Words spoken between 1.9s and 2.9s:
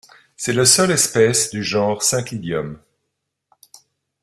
Cinclidium.